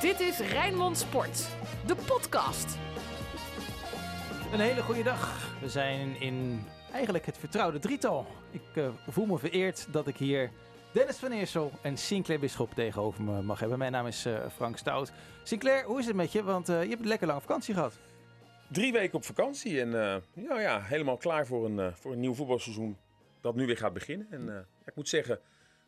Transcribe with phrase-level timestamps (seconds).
[0.00, 1.48] Dit is Rijnmond Sport,
[1.86, 2.78] de podcast.
[4.52, 5.54] Een hele goede dag.
[5.60, 8.26] We zijn in eigenlijk het vertrouwde drietal.
[8.50, 10.50] Ik eh, voel me vereerd dat ik hier
[10.92, 13.78] Dennis van Eersel en Sinclair Bisschop tegenover me mag hebben.
[13.78, 15.12] Mijn naam is eh, Frank Stout.
[15.42, 16.42] Sinclair, hoe is het met je?
[16.42, 17.98] Want eh, je hebt een lekker lange vakantie gehad.
[18.68, 22.34] Drie weken op vakantie en eh, ja, ja, helemaal klaar voor een, voor een nieuw
[22.34, 22.96] voetbalseizoen
[23.40, 24.26] dat nu weer gaat beginnen.
[24.30, 25.40] En eh, ik moet zeggen,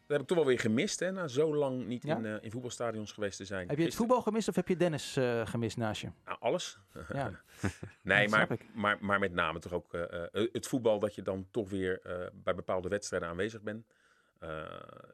[0.06, 2.16] heb ik toch wel weer gemist, hè, na zo lang niet Ja?
[2.16, 3.60] in, eh, in voetbalstadions geweest te zijn.
[3.60, 6.08] Heb je het Gisteren- voetbal gemist of heb je Dennis eh, gemist naast je?
[6.24, 6.78] Nou, alles.
[7.12, 7.30] Ja.
[8.02, 11.46] Nee, dat maar, maar, maar met name toch ook eh, het voetbal dat je dan
[11.50, 12.00] toch weer
[12.34, 13.86] bij bepaalde wedstrijden aanwezig bent.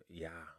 [0.06, 0.54] Ja,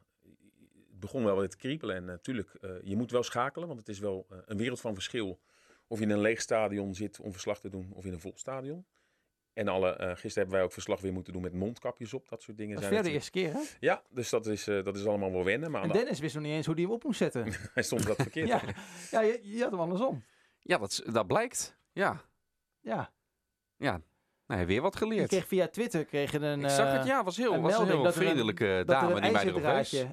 [0.89, 1.95] het begon wel wat te kriebelen.
[1.95, 2.51] En natuurlijk,
[2.83, 5.39] je moet wel schakelen, want het is wel een wereld van verschil.
[5.87, 8.33] Of je in een leeg stadion zit om verslag te doen, of in een vol
[8.35, 8.85] stadion.
[9.59, 12.29] En alle, eh, gisteren hebben wij ook verslag weer moeten doen met mondkapjes op.
[12.29, 13.59] Dat soort dingen Dat is zijn weer de eerste keer, hè?
[13.79, 15.71] Ja, dus dat is, eh, dat is allemaal wel wennen.
[15.71, 17.53] Maar En Dennis wist nog niet eens hoe hij hem op moest zetten.
[17.73, 18.47] hij stond dat verkeerd.
[18.47, 18.61] ja,
[19.11, 20.23] ja je, je had hem andersom.
[20.59, 21.77] Ja, dat, dat blijkt.
[21.91, 22.21] Ja.
[22.81, 23.11] Ja.
[23.77, 24.01] Ja.
[24.47, 25.27] Nou, weer wat Je geleerd.
[25.27, 27.85] kreeg via Twitter kreeg een, ik zag eh, het, ja, was heel, een was een
[27.85, 29.63] heel dat er een- vriendelijke dat er dame een die mij erop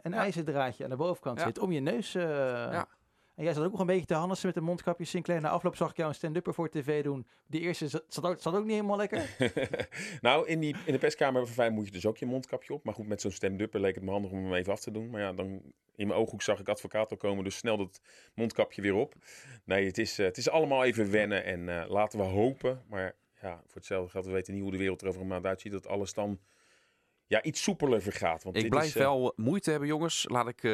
[0.03, 0.19] een Ja.
[0.19, 1.44] ijzerdraadje aan de bovenkant Ja.
[1.47, 2.14] zit om je neus.
[2.14, 2.88] eh, Ja.
[3.36, 5.40] En jij zat ook nog een beetje te handelsen met een mondkapje, Sinclair.
[5.40, 7.26] Na afloop zag ik jou een stand-upper voor tv doen.
[7.46, 9.36] Die eerste zat, ook, zat ook niet helemaal lekker.
[10.20, 12.84] nou, in, die, in de perskamer van Fijn moet je dus ook je mondkapje op.
[12.84, 15.10] Maar goed, met zo'n stand-upper leek het me handig om hem even af te doen.
[15.10, 15.62] Maar ja, dan
[15.94, 18.00] in mijn ooghoek zag ik advocaat al komen, dus snel dat
[18.34, 19.14] mondkapje weer op.
[19.64, 22.82] Nee, het is, eh, het is allemaal even wennen en eh, laten we hopen.
[22.88, 25.46] Maar ja, voor hetzelfde geld, we weten niet hoe de wereld er over een maand
[25.46, 25.72] uitziet.
[25.72, 26.38] Dat alles dan
[27.28, 28.42] ja, iets soepeler vergaat.
[28.42, 30.27] Want Ik dit blijf is, eh, wel moeite hebben, jongens.
[30.28, 30.70] Laat ik, eh,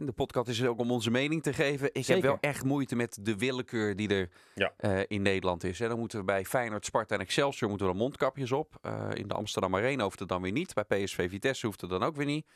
[0.00, 1.86] de podcast is ook om onze mening te geven.
[1.92, 2.14] Ik Zeker.
[2.14, 4.72] heb wel echt moeite met de willekeur die er Ja.
[4.76, 5.78] eh, in Nederland is.
[5.78, 5.88] Hè.
[5.88, 8.74] Dan moeten we bij Feyenoord, Sparta en Excelsior moeten we dan mondkapjes op.
[8.82, 10.74] Eh, in de Amsterdam Arena hoeft het dan weer niet.
[10.74, 12.46] Bij PSV Vitesse hoeft het dan ook weer niet.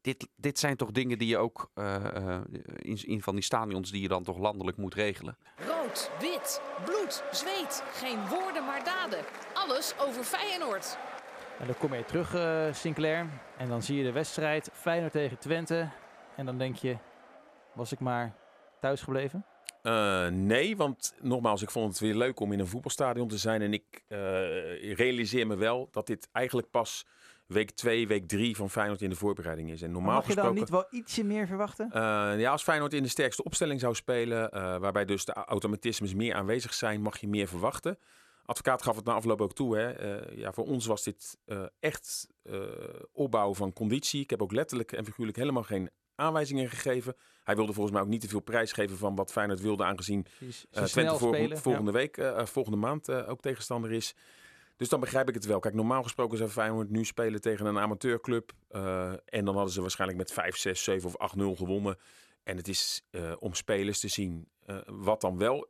[0.00, 2.40] Dit, dit zijn toch dingen die je ook eh, eh,
[2.76, 5.36] in, in van die stadions die je dan toch landelijk moet regelen.
[5.66, 7.82] Rood, wit, bloed, zweet.
[7.92, 9.24] Geen woorden maar daden.
[9.54, 10.98] Alles over Feyenoord.
[11.60, 13.26] En dan kom je terug, eh, Sinclair.
[13.56, 15.88] En dan zie je de wedstrijd Feyenoord tegen Twente.
[16.36, 16.96] En dan denk je,
[17.74, 18.34] was ik maar
[18.80, 19.44] thuis gebleven?
[19.82, 23.62] Eh, nee, want nogmaals, ik vond het weer leuk om in een voetbalstadion te zijn.
[23.62, 27.06] En ik eh, realiseer me wel dat dit eigenlijk pas
[27.46, 29.82] week 2, week 3 van Feyenoord in de voorbereiding is.
[29.82, 30.60] En Maar normaal mag je dan gesproken...
[30.60, 31.90] niet wel ietsje meer verwachten?
[32.38, 34.50] Ja, als Feyenoord in de sterkste opstelling zou spelen,
[34.80, 37.98] waarbij dus de automatismes meer aanwezig zijn, mag je meer verwachten.
[38.50, 39.76] Advocaat gaf het na afloop ook toe.
[39.76, 39.90] Hè.
[39.90, 42.60] Eh, ja, voor ons was dit eh, echt eh,
[43.12, 44.20] opbouwen van conditie.
[44.20, 47.16] Ik heb ook letterlijk en figuurlijk helemaal geen aanwijzingen gegeven.
[47.44, 50.26] Hij wilde volgens mij ook niet te veel prijs geven van wat Feyenoord wilde, aangezien
[50.70, 51.18] Twente
[51.56, 54.14] volgende week, volgende maand ook tegenstander is.
[54.76, 55.58] Dus dan begrijp ik het wel.
[55.58, 58.52] Kijk, normaal gesproken zou Feyenoord nu spelen tegen een amateurclub.
[59.24, 61.98] en dan hadden ze waarschijnlijk met 5, 6, 7 of 8-0 gewonnen.
[62.42, 63.04] En het is
[63.38, 64.48] om spelers te zien.
[64.86, 65.68] Wat dan wel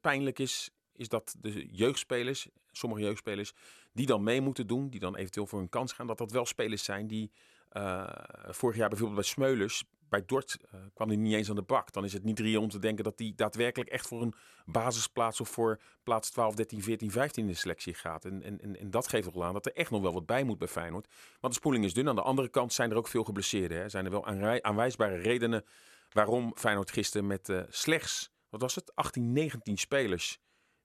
[0.00, 0.70] pijnlijk is,
[1.02, 3.52] is dat de jeugdspelers, sommige jeugdspelers,
[3.92, 6.46] die dan mee moeten doen, die dan eventueel voor een kans gaan, dat dat wel
[6.46, 7.30] spelers zijn die
[7.68, 8.08] eh,
[8.48, 11.92] vorig jaar bijvoorbeeld bij Smeulers, bij Dort eh, kwam hij niet eens aan de bak.
[11.92, 15.40] Dan is het niet reëel om te denken dat die daadwerkelijk echt voor een basisplaats
[15.40, 18.24] of voor plaats 12, 13, 14, 15 in de selectie gaat.
[18.24, 20.58] En, en, en, dat geeft wel aan dat er echt nog wel wat bij moet
[20.58, 21.08] bij Feyenoord.
[21.40, 22.08] Want de spoeling is dun.
[22.08, 23.78] Aan de andere kant zijn er ook veel geblesseerden.
[23.78, 23.88] Hè.
[23.88, 24.26] Zijn er wel
[24.62, 25.64] aanwijsbare redenen
[26.10, 30.38] waarom Feyenoord gisteren met eh, slechts, wat was het, 18, 19 spelers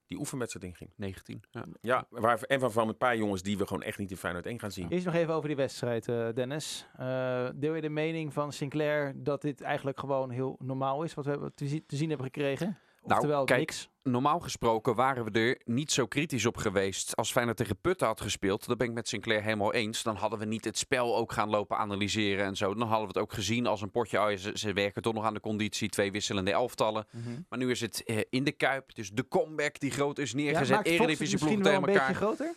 [0.08, 0.90] die oefenwedstrijd inging.
[0.96, 1.42] 19.
[1.50, 1.64] Ja.
[1.80, 4.58] Ja, waar, en waarvan een paar jongens die we gewoon echt niet in Feyenoord 1
[4.60, 4.88] gaan zien.
[4.88, 6.86] Eerst nog even over die wedstrijd, eh, Dennis.
[6.96, 11.26] Eh, deel je de mening van Sinclair dat dit eigenlijk gewoon heel normaal is, wat
[11.26, 12.78] we te, zi- te zien hebben gekregen?
[13.02, 13.88] Nou, Oftewel kijk, niks.
[14.10, 17.16] Normaal gesproken waren we er niet zo kritisch op geweest.
[17.16, 20.02] Als Feyenoord tegen Putten had gespeeld, dat ben ik met Sinclair helemaal eens.
[20.02, 22.74] Dan hadden we niet het spel ook gaan lopen analyseren en zo.
[22.74, 24.20] Dan hadden we het ook gezien als een potje.
[24.22, 25.88] Oh, ja, ze, ze werken toch nog aan de conditie.
[25.88, 27.06] Twee wisselende elftallen.
[27.10, 27.40] Mhm.
[27.48, 28.94] Maar nu is het eh, in de Kuip.
[28.94, 30.76] Dus de comeback die groot is Ja, neergezet.
[30.78, 32.06] het Eredivisie ploegen tegen een elkaar.
[32.08, 32.54] beetje groter?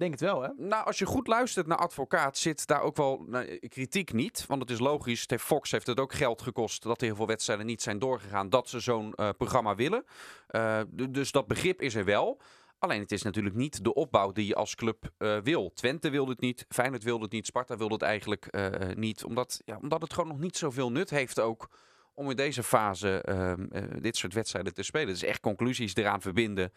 [0.00, 0.48] Denk het wel, hè?
[0.56, 4.44] Nou, als je goed luistert naar advocaat, zit daar ook wel nou, kritiek niet.
[4.46, 5.26] Want het is logisch.
[5.38, 8.48] Fox heeft het ook geld gekost dat er heel veel wedstrijden niet zijn doorgegaan.
[8.50, 10.04] Dat ze zo'n eh, programma willen.
[10.46, 10.80] Eh,
[11.10, 12.40] dus dat begrip is er wel.
[12.80, 15.72] Alleen het is natuurlijk niet de opbouw die je als club eh, wil.
[15.72, 19.24] Twente wilde het niet, Feyenoord wilde het niet, Sparta wilde het eigenlijk eh, niet.
[19.24, 21.68] Omdat, ja, omdat het gewoon nog niet zoveel nut heeft ook
[22.14, 25.06] om in deze fase ehm, eh, dit soort wedstrijden te spelen.
[25.06, 26.72] Dus echt conclusies eraan verbinden.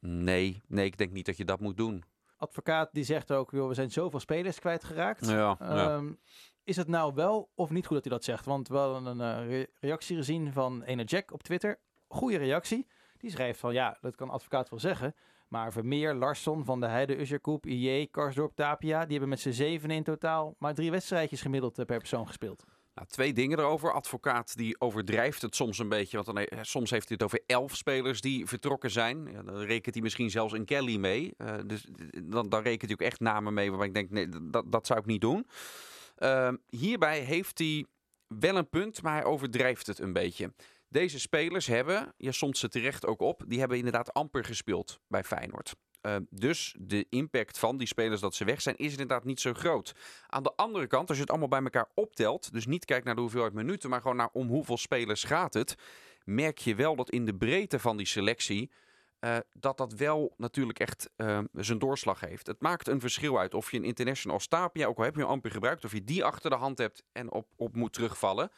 [0.00, 2.04] Nee, nee, ik denk niet dat je dat moet doen.
[2.44, 5.26] Advocaat die zegt ook, joh, we zijn zoveel spelers kwijtgeraakt.
[5.26, 5.58] Ja, ja.
[5.60, 6.12] Ehm,
[6.64, 8.44] is het nou wel of niet goed dat hij dat zegt?
[8.44, 11.80] Want we hadden een eh, re- reactie gezien van ene Jack op Twitter.
[12.08, 12.86] Goede reactie.
[13.18, 15.14] Die schrijft van, ja, dat kan advocaat wel zeggen.
[15.48, 19.00] Maar Vermeer, Larsson, Van de Heide, Usherkoep, IJ, Karsdorp, Tapia...
[19.02, 22.64] die hebben met z'n zeven in totaal maar drie wedstrijdjes gemiddeld eh, per persoon gespeeld.
[22.94, 23.92] Nou, twee dingen erover.
[23.92, 26.22] Advocaat die overdrijft het soms een beetje.
[26.22, 29.28] Want dan, soms heeft hij het over elf spelers die vertrokken zijn.
[29.32, 31.34] Ja, dan rekent hij misschien zelfs een Kelly mee.
[31.36, 31.86] Eh, dus
[32.24, 34.98] dan, dan rekent hij ook echt namen mee waarbij ik denk, nee, dat, dat zou
[34.98, 35.46] ik niet doen.
[36.16, 37.86] Ehm, hierbij heeft hij
[38.26, 40.52] wel een punt, maar hij overdrijft het een beetje.
[40.88, 45.24] Deze spelers hebben, je somt ze terecht ook op, die hebben inderdaad amper gespeeld bij
[45.24, 45.74] Feyenoord.
[46.04, 49.52] Eh, dus de impact van die spelers dat ze weg zijn, is inderdaad niet zo
[49.52, 49.94] groot.
[50.26, 53.14] Aan de andere kant, als je het allemaal bij elkaar optelt, dus niet kijkt naar
[53.14, 55.74] de hoeveelheid minuten, maar gewoon naar om hoeveel spelers gaat het,
[56.24, 58.70] merk je wel dat in de breedte van die selectie,
[59.18, 62.46] eh, dat dat wel natuurlijk echt eh, zijn doorslag heeft.
[62.46, 65.20] Het maakt een verschil uit of je een international als Tapia, ook al heb je
[65.20, 68.50] hem amper gebruikt, of je die achter de hand hebt en op, op moet terugvallen.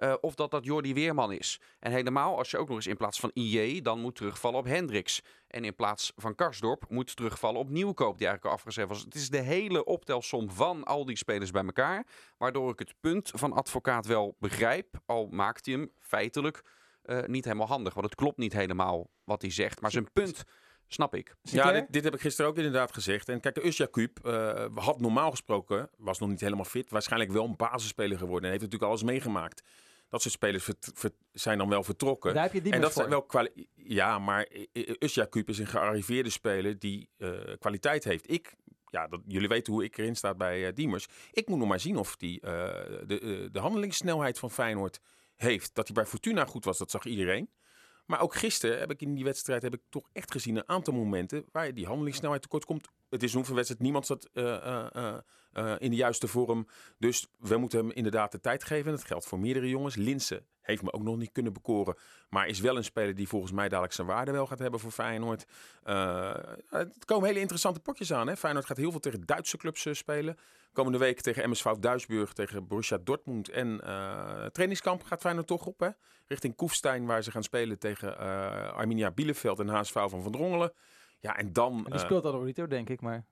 [0.00, 1.60] Eh, of dat dat Jordi Weerman is.
[1.78, 4.64] En helemaal als je ook nog eens in plaats van IJ dan moet terugvallen op
[4.64, 5.22] Hendricks.
[5.46, 9.00] En in plaats van Karsdorp moet terugvallen op Nieuwkoop, die eigenlijk al afgezet was.
[9.00, 12.06] Het is de hele optelsom van al die spelers bij elkaar.
[12.38, 15.00] Waardoor ik het punt van advocaat wel begrijp.
[15.06, 16.62] Al maakt hij hem feitelijk
[17.02, 17.94] eh, niet helemaal handig.
[17.94, 19.80] Want het klopt niet helemaal wat hij zegt.
[19.80, 20.44] Maar zijn punt
[20.86, 21.34] snap ik.
[21.42, 23.28] Ja, dit, dit heb ik gisteren ook inderdaad gezegd.
[23.28, 27.44] En kijk, Usja Kuip eh, had normaal gesproken, was nog niet helemaal fit, waarschijnlijk wel
[27.44, 28.44] een basisspeler geworden.
[28.44, 29.62] En heeft natuurlijk alles meegemaakt.
[30.10, 32.34] Dat soort spelers vert- vert- zijn dan wel vertrokken.
[32.34, 33.00] Daar heb je die en dat voor.
[33.00, 34.48] zijn wel kwali- Ja, maar
[34.98, 38.30] Usja Kuip is een gearriveerde speler die eh, kwaliteit heeft.
[38.30, 38.54] Ik,
[38.86, 41.06] ja, dat, jullie weten hoe ik erin sta bij eh, Diemers.
[41.32, 42.50] Ik moet nog maar zien of die eh,
[43.06, 45.00] de, de handelingssnelheid van Feyenoord
[45.36, 45.74] heeft.
[45.74, 47.50] Dat hij bij Fortuna goed was, dat zag iedereen.
[48.10, 50.94] Maar ook gisteren heb ik in die wedstrijd heb ik toch echt gezien een aantal
[50.94, 52.88] momenten waar die handelingssnelheid tekort komt.
[53.08, 55.18] Het is een oefenwedstrijd, niemand zat eh, eh,
[55.52, 56.66] eh, in de juiste vorm.
[56.98, 58.90] Dus we moeten hem inderdaad de tijd geven.
[58.90, 59.94] En dat geldt voor meerdere jongens.
[59.94, 61.94] Linse heeft me ook nog niet kunnen bekoren.
[62.28, 64.90] Maar is wel een speler die volgens mij dadelijk zijn waarde wel gaat hebben voor
[64.90, 65.44] Feyenoord.
[65.82, 65.94] Eh,
[66.70, 68.26] er komen hele interessante potjes aan.
[68.26, 68.36] Hè?
[68.36, 70.36] Feyenoord gaat heel veel tegen Duitse clubs eh, spelen.
[70.72, 73.48] Komende week tegen MSV Duisburg, tegen Borussia Dortmund.
[73.48, 75.80] En eh, trainingskamp gaat Feyenoord toch op.
[75.80, 75.88] Hè?
[76.26, 78.18] Richting Koefstein, waar ze gaan spelen tegen
[78.74, 80.72] Arminia Bielefeld en HSV van Van Drongelen.
[81.20, 81.84] Ja, en dan...
[81.84, 83.24] En die speelt al Rito, denk ik, maar...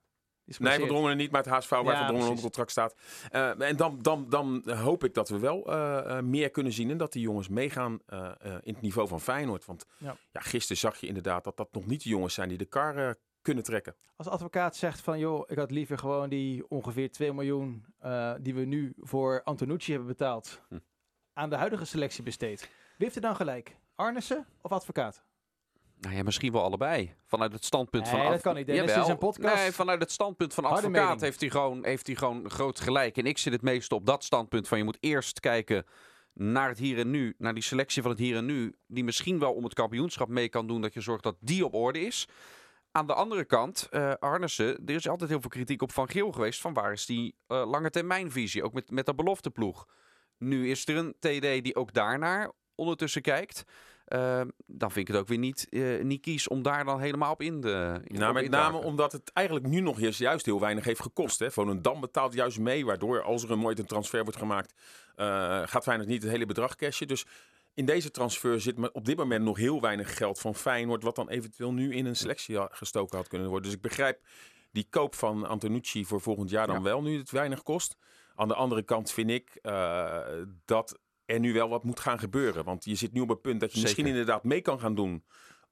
[0.59, 0.89] Nee, Van.
[0.89, 2.29] Drongelen niet, maar het HSV waar Ja, Van Drongelen precies.
[2.29, 2.95] onder contract staat.
[3.31, 6.91] Eh, en dan, dan, dan hoop ik dat we wel eh, eh, meer kunnen zien.
[6.91, 7.99] En dat die jongens meegaan
[8.63, 9.65] in het niveau van Feyenoord.
[9.65, 10.17] Want Ja.
[10.33, 10.41] ja.
[10.41, 13.65] gisteren zag je inderdaad dat dat nog niet de jongens zijn die de kar kunnen
[13.65, 13.97] trekken.
[14.17, 17.85] Als advocaat zegt van, joh, ik had liever gewoon die ongeveer 2 miljoen
[18.41, 20.79] die we nu voor Antonucci hebben betaald, Hm.
[21.33, 22.61] aan de huidige selectie besteed.
[22.61, 22.69] Wie
[23.07, 23.77] heeft er dan gelijk?
[23.95, 25.25] Arnissen of advocaat?
[26.01, 27.15] Nou ja, misschien wel allebei.
[27.27, 28.23] Vanuit het standpunt Nee, van...
[28.23, 28.97] dat adv- kan niet, Dennis.
[28.97, 29.55] Is een podcast.
[29.55, 31.21] Nee, vanuit het standpunt van Harde advocaat mening.
[31.21, 33.17] heeft hij, gewoon, heeft hij gewoon groot gelijk.
[33.17, 35.85] En ik zit het meest op dat standpunt van je moet eerst kijken
[36.33, 37.35] naar het hier en nu.
[37.39, 38.77] Naar die selectie van het hier en nu.
[38.87, 40.81] Die misschien wel om het kampioenschap mee kan doen.
[40.81, 42.29] Dat je zorgt dat die op orde is.
[42.93, 46.33] Aan de andere kant, eh Arnissen, er is altijd heel veel kritiek op Van Geel
[46.33, 46.61] geweest.
[46.61, 48.63] Van waar is die eh, lange termijnvisie?
[48.65, 49.87] Ook met, met de belofteploeg.
[50.39, 53.65] Nu is er een TD die ook daarnaar ondertussen kijkt.
[54.09, 57.33] Eh, dan vind ik het ook weer niet, eh, niet kies om daar dan helemaal
[57.33, 58.01] op in de.
[58.05, 61.01] In, Nou, met te name omdat het eigenlijk nu nog juist, juist heel weinig heeft
[61.01, 61.39] gekost.
[61.39, 61.51] Hè.
[61.51, 64.75] Volendam betaalt juist mee, waardoor als er een mooie transfer wordt gemaakt,
[65.17, 67.09] eh, gaat Feyenoord niet het hele bedrag cashen.
[67.09, 67.27] Dus
[67.75, 71.29] in deze transfer zit op dit moment nog heel weinig geld van Feyenoord, wat dan
[71.29, 73.67] eventueel nu in een selectie gestoken had kunnen worden.
[73.67, 74.21] Dus ik begrijp
[74.73, 76.83] die koop van Antonucci voor volgend jaar dan Ja.
[76.83, 77.97] wel, nu het weinig kost.
[78.35, 80.19] Aan de andere kant vind ik eh,
[80.65, 82.65] dat er nu wel wat moet gaan gebeuren.
[82.65, 85.25] Want je zit nu op het punt dat je misschien inderdaad mee kan gaan doen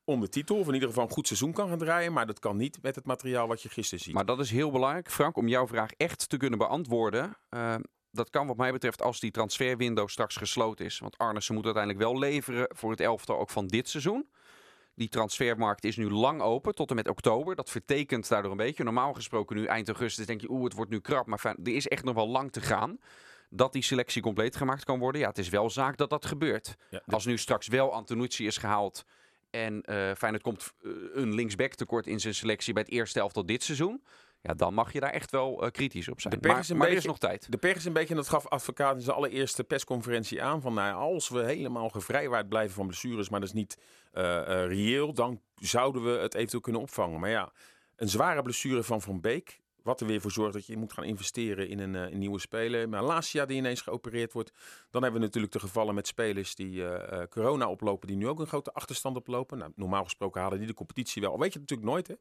[0.05, 0.59] om de titel.
[0.59, 2.13] Of in ieder geval een goed seizoen kan gaan draaien.
[2.13, 4.15] Maar dat kan niet met het materiaal wat je gisteren ziet.
[4.15, 7.37] Maar dat is heel belangrijk, Frank, om jouw vraag echt te kunnen beantwoorden.
[7.49, 7.75] Eh,
[8.11, 10.99] dat kan wat mij betreft als die transferwindow straks gesloten is.
[10.99, 14.29] Want Arnissen moet uiteindelijk wel leveren voor het elftal ook van dit seizoen.
[14.95, 17.55] Die transfermarkt is nu lang open, tot en met oktober.
[17.55, 18.85] Dat vertekent daardoor een beetje.
[18.85, 21.27] Normaal gesproken nu eind augustus denk je, oeh, het wordt nu krap.
[21.27, 22.99] Maar fijn, er is echt nog wel lang te gaan.
[23.51, 25.21] Dat die selectie compleet gemaakt kan worden.
[25.21, 26.75] Ja, het is wel zaak dat dat gebeurt.
[26.91, 29.05] Ja, Als nu straks wel Antonucci is gehaald
[29.51, 33.47] en eh Feyenoord komt eh, een linksback tekort in zijn selectie bij het eerste elftal
[33.47, 34.05] dit seizoen.
[34.41, 36.41] Ja, dan mag je daar echt wel eh, kritisch op zijn.
[36.41, 37.51] De maar is een maar er is beetje- nog tijd.
[37.51, 40.75] De pech is een beetje, en dat gaf advocaat in zijn allereerste persconferentie aan, van
[40.75, 43.77] nou, als we helemaal gevrijwaard blijven van blessures, maar dat is niet
[44.69, 47.21] reëel, dan zouden we het eventueel kunnen opvangen.
[47.21, 47.53] Maar ja,
[47.97, 51.05] een zware blessure van Van Beek, wat er weer voor zorgt dat je moet gaan
[51.05, 52.89] investeren in een, eh, een nieuwe speler.
[52.89, 54.53] Malasia die ineens geopereerd wordt.
[54.91, 58.29] Dan hebben we natuurlijk de gevallen met spelers die eh, eh, corona oplopen, die nu
[58.29, 59.59] ook een grote achterstand oplopen.
[59.59, 61.39] Nou, normaal gesproken halen die de competitie wel.
[61.39, 62.07] Weet je natuurlijk nooit.
[62.07, 62.15] Hè?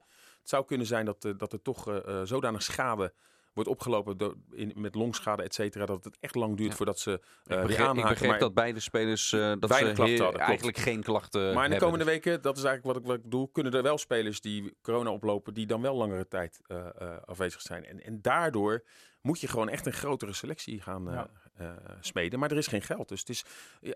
[0.45, 3.13] Het zou kunnen zijn dat, eh, dat er toch eh, eh, zodanig schade
[3.55, 6.75] wordt opgelopen door, in, met longschade, et cetera, dat het echt lang duurt Ja.
[6.75, 8.09] voordat ze eh Ik weer begreep, ik aanhaken.
[8.09, 10.47] begreep Maar- dat beide spelers eh, dat Weinig ze klachten heel- hadden, klopt.
[10.47, 11.79] eigenlijk geen klachten maar in de hebben.
[11.79, 14.73] komende weken, dat is eigenlijk wat ik, wat ik bedoel, kunnen er wel spelers die
[14.81, 17.85] corona oplopen, die dan wel langere tijd eh, eh, afwezig zijn.
[17.85, 18.83] En, en daardoor
[19.21, 21.29] moet je gewoon echt een grotere selectie gaan, eh, Ja.
[21.55, 21.67] eh,
[21.99, 22.39] smeden.
[22.39, 23.09] Maar er is geen geld.
[23.09, 23.43] Dus het is,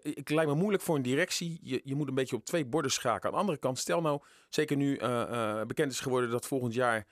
[0.02, 1.60] ik lijkt me moeilijk voor een directie.
[1.64, 3.26] Je, je moet een beetje op twee borden schaken.
[3.26, 6.74] Aan de andere kant, stel nou, zeker nu eh, eh, bekend is geworden dat volgend
[6.74, 7.06] jaar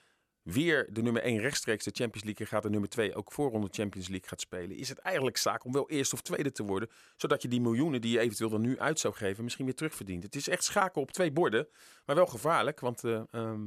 [0.47, 2.63] weer de nummer 1 rechtstreeks de Champions League gaat.
[2.63, 4.77] De nummer 2 ook voorronde Champions League gaat spelen.
[4.77, 6.89] Is het eigenlijk zaak om wel eerste of tweede te worden.
[7.15, 10.23] Zodat je die miljoenen die je eventueel dan nu uit zou geven, misschien weer terugverdient.
[10.23, 11.67] Het is echt schaken op twee borden.
[12.05, 12.79] Maar wel gevaarlijk.
[12.79, 13.61] Want eh, ehm,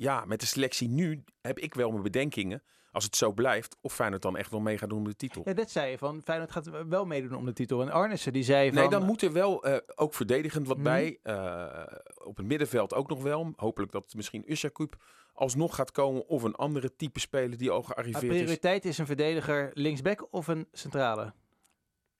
[0.00, 2.62] ja, met de selectie nu heb ik wel mijn bedenkingen.
[2.92, 5.42] Als het zo blijft, of Feyenoord dan echt wel mee gaat doen om de titel.
[5.44, 7.80] Ja, dat zei je van Feyenoord gaat wel meedoen om de titel.
[7.82, 8.78] En Arnissen die zei van...
[8.78, 10.84] Nee, dan moet er wel eh, ook verdedigend wat Mhm.
[10.84, 11.18] bij.
[11.22, 11.82] Eh,
[12.24, 13.52] op het middenveld ook nog wel.
[13.56, 14.96] Hopelijk dat misschien Ushakup
[15.32, 16.26] alsnog gaat komen.
[16.28, 18.28] Of een andere type speler die al gearriveerd is.
[18.28, 21.32] prioriteit is een verdediger linksback of een centrale?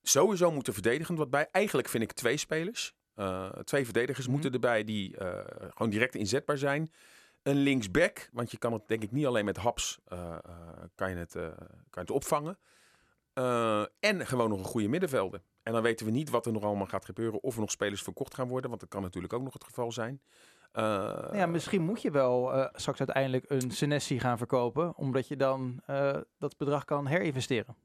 [0.03, 1.49] Sowieso moet er verdedigend wat bij.
[1.51, 2.95] Eigenlijk vind ik twee spelers.
[3.15, 4.35] Eh, twee verdedigers Mhm.
[4.35, 5.45] moeten erbij die eh,
[5.75, 6.91] gewoon direct inzetbaar zijn.
[7.43, 10.39] Een linksback, want je kan het denk ik niet alleen met haps eh, eh,
[10.95, 12.59] kan je het, eh, kan je het opvangen.
[14.01, 15.43] En gewoon nog een goede middenvelder.
[15.63, 17.43] En dan weten we niet wat er nog allemaal gaat gebeuren.
[17.43, 18.69] Of er nog spelers verkocht gaan worden.
[18.69, 20.21] Want dat kan natuurlijk ook nog het geval zijn.
[21.33, 24.97] Ja, misschien moet je wel straks uiteindelijk een Senesi gaan verkopen.
[24.97, 25.83] Omdat je dan
[26.39, 27.77] dat bedrag kan herinvesteren.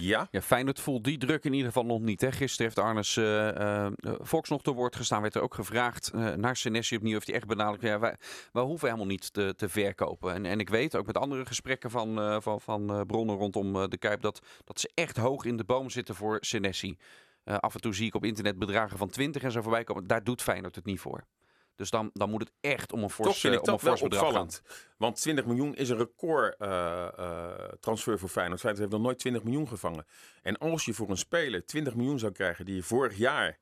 [0.00, 2.20] Ja, Ja, Feyenoord voelt die druk in ieder geval nog niet.
[2.20, 2.32] Hè.
[2.32, 3.86] Gisteren heeft Arnes eh,
[4.24, 5.22] Fox nog te woord gestaan.
[5.22, 7.12] Werd er ook gevraagd naar Senesi opnieuw.
[7.12, 7.82] Heeft hij echt benadrukt.
[7.82, 8.16] Ja, wij,
[8.52, 10.34] hoeven helemaal niet te, te verkopen.
[10.34, 14.20] En, en ik weet ook met andere gesprekken van, van, van bronnen rondom de Kuip...
[14.20, 16.96] Dat, dat ze echt hoog in de boom zitten voor Senesi.
[17.44, 20.06] Af en toe zie ik op internet bedragen van 20 en zo voorbij komen.
[20.06, 21.24] Daar doet Feyenoord het niet voor.
[21.82, 23.80] Dus dan, dan moet het echt om een fors, toch vind eh, ik om een
[23.82, 24.28] wel bedrag gaan.
[24.28, 24.62] opvallend.
[24.96, 28.60] Want 20 miljoen is een record eh, eh, transfer voor Feyenoord.
[28.60, 30.06] Feyenoord heeft nog nooit 20 miljoen gevangen.
[30.42, 33.58] En als je voor een speler 20 miljoen zou krijgen die je vorig jaar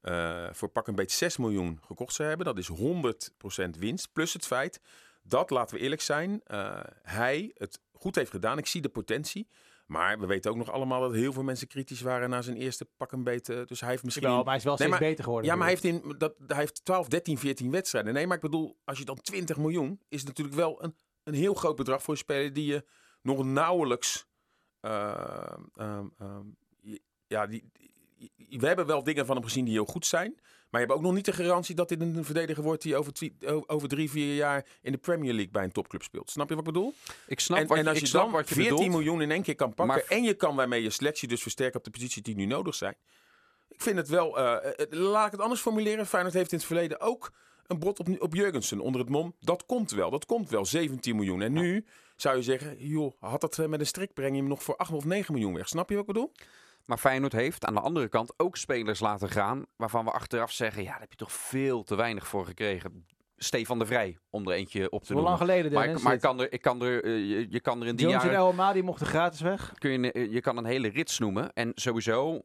[0.00, 4.12] eh, voor pak een beetje 6 miljoen gekocht zou hebben, dat is 100% winst.
[4.12, 4.80] Plus het feit
[5.22, 8.58] dat, laten we eerlijk zijn, eh, hij het goed heeft gedaan.
[8.58, 9.48] Ik zie de potentie.
[9.88, 12.84] Maar we weten ook nog allemaal dat heel veel mensen kritisch waren na zijn eerste
[12.96, 13.64] pak een beetje.
[13.64, 14.26] Dus hij heeft misschien...
[14.26, 15.50] Jawel, maar hij is wel Nee, steeds maar- beter geworden.
[15.50, 18.12] Ja, maar hij heeft, in, dat, hij heeft 12, 13, 14 wedstrijden.
[18.14, 20.00] Nee, maar ik bedoel, als je dan 20 miljoen...
[20.08, 22.52] is het natuurlijk wel een, een heel groot bedrag voor een speler...
[22.52, 22.84] die je
[23.22, 24.26] nog nauwelijks...
[24.80, 26.46] eh, ehm, ehm,
[27.26, 30.40] ja, die, die- we hebben wel dingen van hem gezien die heel goed zijn...
[30.70, 32.82] maar je hebt ook nog niet de garantie dat dit een verdediger wordt...
[32.82, 33.12] die over,
[33.66, 36.30] over drie, vier jaar in de Premier League bij een topclub speelt.
[36.30, 36.94] Snap je wat ik bedoel?
[37.26, 38.90] Ik snap en, wat, en als je dan wat je 14 bedoelt.
[38.90, 39.86] miljoen in één keer kan pakken...
[39.86, 42.74] Maar- en je kan daarmee je selectie dus versterken op de positie die nu nodig
[42.74, 42.96] zijn...
[43.68, 46.06] Ik vind het wel, eh, eh, laat ik het anders formuleren.
[46.06, 47.32] Feyenoord heeft in het verleden ook
[47.66, 49.34] een bod op, op Jurgensen onder het mom.
[49.40, 50.64] Dat komt wel, dat komt wel.
[50.64, 51.42] 17 miljoen.
[51.42, 51.84] En nu
[52.16, 54.76] zou je zeggen, joh, had dat eh, met een strik breng je hem nog voor
[54.76, 55.68] 8 of 9 miljoen weg.
[55.68, 56.32] Snap je wat ik bedoel?
[56.88, 59.66] Maar Feyenoord heeft aan de andere kant ook spelers laten gaan...
[59.76, 63.06] waarvan we achteraf zeggen, ja, daar heb je toch veel te weinig voor gekregen.
[63.36, 65.54] Stefan de Vrij, om er eentje op te Hoe lang noemen.
[65.54, 65.98] geleden Maar, Dennis?
[66.00, 68.06] ik, maar ik kan er, ik kan er, eh, je, je kan er in die
[68.06, 68.44] Jones en jaren...
[68.44, 69.72] El Amadi mochten gratis weg.
[69.78, 71.52] Kun je, eh, je kan een hele rits noemen.
[71.52, 72.42] En sowieso,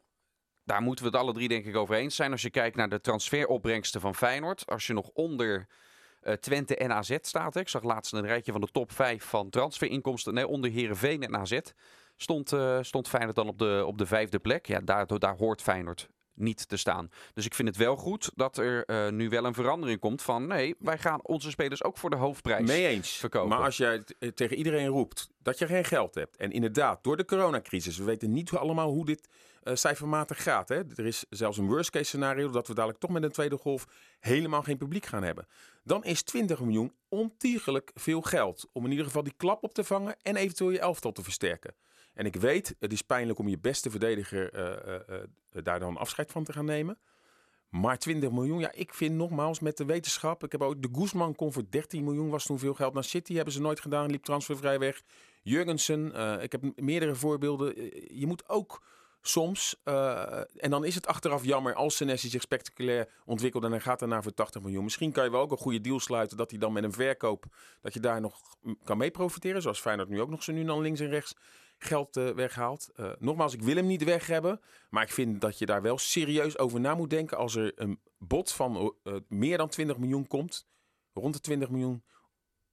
[0.63, 2.31] daar moeten we het alle drie denk ik over eens zijn.
[2.31, 4.65] Als je kijkt naar de transferopbrengsten van Feyenoord.
[4.67, 5.67] Als je nog onder
[6.21, 7.53] eh, Twente en AZ staat.
[7.53, 7.59] hè.
[7.59, 10.33] Ik zag laatst een rijtje van de top 5 van transferinkomsten.
[10.33, 11.59] Nee, onder Herenveen en AZ
[12.15, 14.67] stond, eh, stond Feyenoord dan op de, op de vijfde plek.
[14.67, 17.09] Ja, daar, daar hoort Feyenoord niet te staan.
[17.33, 20.47] Dus ik vind het wel goed dat er eh, nu wel een verandering komt van...
[20.47, 23.11] nee, wij gaan onze spelers ook voor de hoofdprijs Mee eens.
[23.11, 23.49] verkopen.
[23.49, 26.37] Maar als jij eh, tegen iedereen roept dat je geen geld hebt.
[26.37, 29.29] En inderdaad, door de coronacrisis, we weten niet allemaal hoe dit
[29.73, 30.69] cijfermatig gaat.
[30.69, 30.75] Hè?
[30.95, 33.87] Er is zelfs een worst case scenario dat we dadelijk toch met een tweede golf
[34.19, 35.47] helemaal geen publiek gaan hebben.
[35.83, 39.83] Dan is 20 miljoen ontiegelijk veel geld om in ieder geval die klap op te
[39.83, 41.75] vangen en eventueel je elftal te versterken.
[42.13, 45.97] En ik weet, het is pijnlijk om je beste verdediger eh, eh, eh, daar dan
[45.97, 46.97] afscheid van te gaan nemen.
[47.69, 50.43] Maar 20 miljoen, ja, ik vind nogmaals met de wetenschap.
[50.43, 52.93] Ik heb ook de Guzman kon voor 13 miljoen, was toen veel geld.
[52.93, 55.01] Naar City hebben ze nooit gedaan, liep transfervrij weg.
[55.41, 57.75] Jurgensen, ik heb meerdere voorbeelden.
[58.19, 58.83] Je moet ook
[59.21, 63.99] soms, en dan is het achteraf jammer als Senesi zich spectaculair ontwikkelt en hij gaat
[63.99, 64.83] daarna voor 80 miljoen.
[64.83, 67.45] Misschien kan je wel ook een goede deal sluiten dat hij dan met een verkoop,
[67.81, 68.39] dat je daar nog
[68.83, 69.61] kan mee profiteren.
[69.61, 71.35] Zoals Feyenoord nu ook nog zo nu dan links en rechts
[71.83, 72.89] geld eh, weghaalt.
[72.95, 74.61] Eh, nogmaals, ik wil hem niet weg hebben.
[74.89, 77.37] Maar ik vind dat je daar wel serieus over na moet denken.
[77.37, 80.67] Als er een bod van eh, meer dan 20 miljoen komt.
[81.13, 82.03] Rond de 20 miljoen.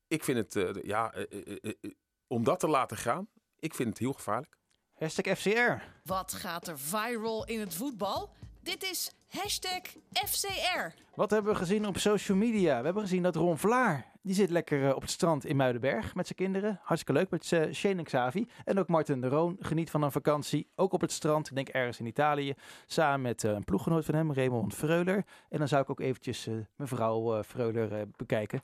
[0.09, 1.91] Ik vind het, eh, ja, eh, eh, eh, eh,
[2.27, 3.29] om dat te laten gaan.
[3.59, 4.59] Ik vind het heel gevaarlijk.
[4.95, 5.83] Hashtag FCR.
[6.05, 8.33] Wat gaat er viral in het voetbal?
[8.63, 9.81] Dit is hashtag
[10.13, 10.95] FCR.
[11.15, 12.79] Wat hebben we gezien op social media?
[12.79, 16.15] We hebben gezien dat Ron Vlaar Die zit lekker eh, op het strand in Muidenberg
[16.15, 16.81] met zijn kinderen.
[16.83, 18.49] Hartstikke leuk met uh, Shane en Xavi.
[18.65, 20.69] En ook Martin de Roon geniet van een vakantie.
[20.77, 22.55] Ook op het strand, ik denk ergens in Italië.
[22.87, 25.25] Samen met uh, een ploeggenoot van hem, Raymond Freuler.
[25.49, 28.61] En dan zou ik ook eventjes mevrouw Freuler bekijken.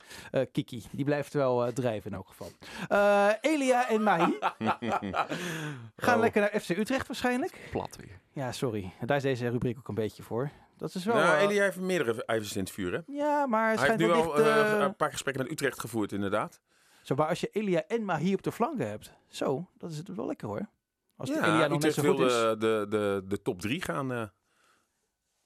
[0.51, 2.49] Kiki, die blijft wel drijven in elk geval.
[3.41, 4.37] Elia en Mahi
[5.95, 6.19] gaan oh.
[6.19, 7.67] lekker naar FC Utrecht waarschijnlijk.
[7.71, 8.19] Plat weer.
[8.33, 8.93] Ja, sorry.
[9.05, 10.51] Daar is deze rubriek ook een beetje voor.
[10.77, 11.15] Dat is wel...
[11.15, 12.99] Nou, Elia heeft meerdere ijzers in het vuur, hè?
[13.05, 16.61] Ja, maar hij heeft nu al uh, een paar gesprekken met Utrecht gevoerd, inderdaad.
[17.01, 20.15] Zo, maar als je Elia en Mahi op de flanken hebt, zo, dat is het
[20.15, 20.69] wel lekker hoor.
[21.15, 22.33] Als ja, Elia nog net zo goed is.
[22.33, 24.23] De, de, de, de top 3 gaan uh,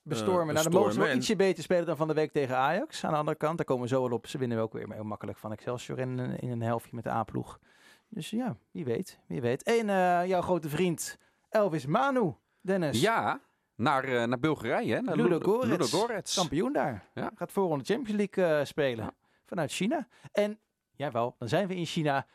[0.01, 0.47] bestormen.
[0.47, 3.03] Uh, nou, dan mogen ze wel ietsje beter spelen dan van de week tegen Ajax.
[3.03, 4.27] Aan de andere kant, daar komen we zo wel op.
[4.27, 7.09] Ze winnen wel ook weer heel makkelijk van Excelsior in, in een helftje met de
[7.09, 7.59] A-ploeg.
[8.09, 9.63] Dus ja, wie weet, wie weet.
[9.63, 11.17] En uh, jouw grote vriend
[11.49, 13.01] Elvis Manu, Dennis.
[13.01, 13.41] Ja,
[13.81, 14.93] naar, uh, naar Bulgarije.
[14.93, 15.01] Hè?
[15.01, 16.35] Naar Ludogorets.
[16.35, 17.09] Kampioen daar.
[17.13, 17.31] Ja.
[17.35, 19.13] Gaat voor de Champions League uh, spelen.
[19.45, 20.07] Vanuit China.
[20.31, 20.59] En,
[20.95, 22.25] jawel, dan zijn we in China.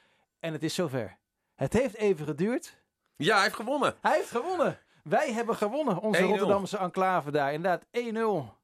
[0.41, 1.19] En het is zover.
[1.55, 2.83] Het heeft even geduurd.
[3.17, 3.95] Ja, hij heeft gewonnen.
[4.01, 4.79] Hij heeft gewonnen.
[5.03, 6.01] Wij hebben gewonnen.
[6.01, 7.53] Onze Rotterdamse enclave daar.
[7.53, 8.55] Inderdaad, 1-0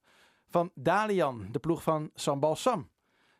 [0.49, 1.49] van Dalian.
[1.51, 2.91] De ploeg van Sambal Sam.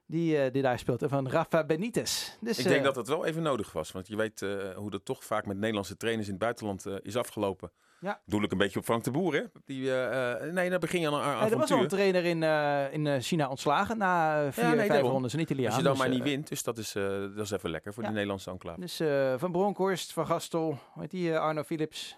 [0.07, 1.03] Die, uh, die daar speelt.
[1.03, 2.37] En van Rafa Benitez.
[2.41, 3.93] Dus, ik denk dat het wel even nodig was.
[3.93, 4.41] Want je weet
[4.75, 7.73] hoe dat toch vaak met Nederlandse trainers in het buitenland is afgelopen.
[8.03, 8.21] Ja.
[8.27, 9.43] Doe ik een beetje op Frank de Boer, hè?
[9.65, 11.53] Die, uh, nee, dan begin je aan een avontuur.
[11.53, 15.03] er was al een trainer in, uh, in China ontslagen na vier, ja, nee, vijf
[15.03, 15.67] rondes, een Italiaan.
[15.67, 18.03] Als je dan dus, maar niet wint, dus dat is, dat is even lekker voor
[18.03, 18.09] ja.
[18.09, 18.81] die Nederlandse enclave.
[18.81, 19.01] Dus
[19.41, 22.17] Van Bronkhorst, Van Gastel, weet die, Arno Philips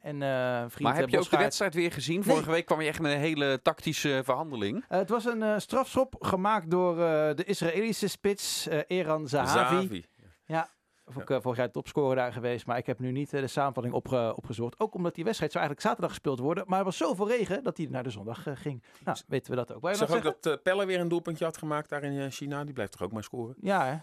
[0.00, 2.24] en uh, vriend Maar heb je ook de wedstrijd weer gezien?
[2.24, 4.84] Vorige week kwam je echt met een hele tactische verhandeling.
[4.88, 6.96] het was een strafschop gemaakt door
[7.36, 9.52] de Israëlische spits Eran Zahavi.
[9.52, 10.04] Zahavi.
[10.44, 10.68] Ja,
[11.16, 11.34] ook ja.
[11.34, 12.66] uh, volgens mij topscorer daar geweest.
[12.66, 14.80] Maar ik heb nu niet uh, de samenvatting opge opgezocht.
[14.80, 16.64] Ook omdat die wedstrijd zou eigenlijk zaterdag gespeeld worden.
[16.66, 18.82] Maar er was zoveel regen dat hij naar de zondag uh, ging.
[19.04, 19.88] Nou, weten we dat ook.
[19.88, 22.64] Ik zag ook dat Pelle weer een doelpuntje had gemaakt daar in China.
[22.64, 23.54] Die blijft toch ook maar scoren?
[23.60, 23.96] Ja, hè?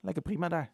[0.00, 0.72] lekker prima daar.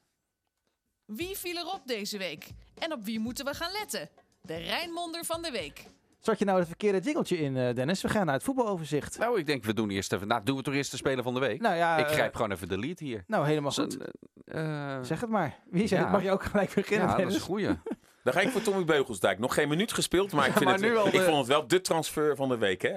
[1.04, 2.50] Wie viel erop deze week?
[2.74, 4.08] En op wie moeten we gaan letten?
[4.40, 5.86] De Rijnmonder van de week.
[6.22, 8.02] Zat je nou het verkeerde jingeltje in, Dennis?
[8.02, 9.18] We gaan naar het voetbaloverzicht.
[9.18, 10.28] Nou, ik denk we doen eerst even.
[10.28, 11.60] Nou, doen we toch eerst de speler van de week?
[11.60, 13.24] Nou ja, ik grijp gewoon even de lead hier.
[13.26, 13.98] Nou, helemaal goed.
[14.44, 15.58] Uh, zeg het maar.
[15.70, 17.08] Wie zegt Mag je ook gelijk beginnen?
[17.08, 17.68] Ja, dat is een goeie.
[18.24, 19.38] Dan ga ik voor Tommy Beugelsdijk.
[19.38, 20.82] Nog geen minuut gespeeld, maar ik, vind het,
[21.14, 22.82] ik vond het wel de transfer van de week.
[22.82, 22.90] Hè?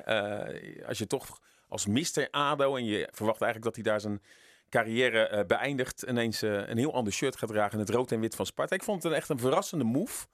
[0.47, 4.21] Uh, als je toch als mister ADO en je verwacht eigenlijk dat hij daar zijn
[4.69, 8.35] carrière uh, beëindigt, ineens een heel ander shirt gaat dragen in het rood en wit
[8.35, 8.75] van Sparta.
[8.75, 10.25] Ik vond het echt een verrassende move.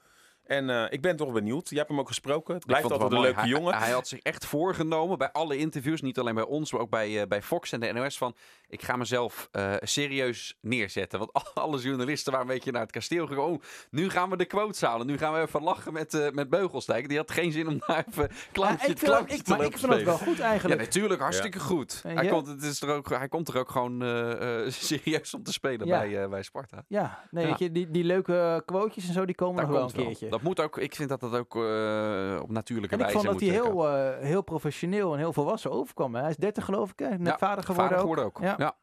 [0.45, 1.69] En uh, ik ben toch benieuwd.
[1.69, 2.53] Je hebt hem ook gesproken.
[2.53, 3.73] Het blijft altijd een leuke jongen.
[3.73, 7.09] Hij, had zich echt voorgenomen bij alle interviews, niet alleen bij ons, maar ook bij,
[7.09, 8.35] uh, bij Fox en de NOS, van
[8.67, 11.19] ik ga mezelf uh, serieus neerzetten.
[11.19, 13.43] Want alle journalisten waren een beetje naar het kasteel gegaan.
[13.43, 15.07] Oh, nu gaan we de quotes halen.
[15.07, 17.07] Nu gaan we even lachen met, met Beugelsdijk.
[17.07, 19.93] Die had geen zin om daar even klankje, ja, ik ik, te Maar ik vind
[19.93, 20.79] het wel goed eigenlijk.
[20.79, 21.21] Ja, natuurlijk.
[21.21, 21.63] Hartstikke ja.
[21.63, 22.03] goed.
[22.07, 23.99] Hij, komt, het is er ook, hij komt er ook gewoon
[24.71, 26.83] serieus om te spelen bij, bij Sparta.
[26.87, 29.91] Ja, nee, Weet je, die, die leuke quotejes en zo, die komen nog wel een
[29.91, 33.23] keertje dat moet ook, ik vind dat dat ook uh, op natuurlijke en wijze ik
[33.23, 36.15] vond dat hij heel, uh, heel professioneel en heel volwassen overkwam.
[36.15, 37.09] Hij is 30 geloof ik, hè?
[37.09, 38.25] Net ja, vader geworden vader ook.
[38.25, 38.43] ook.
[38.43, 38.55] Ja.
[38.57, 38.75] ja.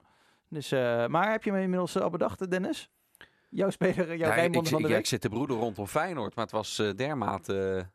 [0.48, 2.90] Dus, uh, maar heb je me inmiddels al bedacht, Dennis?
[3.48, 4.98] Jouw speler, jouw ja, ik, van de ja, week?
[4.98, 7.90] ik zit de broeder rondom Feyenoord, maar het was dermate